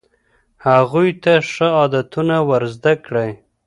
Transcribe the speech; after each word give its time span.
هغوی 0.67 1.09
ته 1.23 1.33
ښه 1.51 1.67
عادتونه 1.79 2.35
ور 2.49 2.63
زده 2.75 2.93
کړئ. 3.05 3.31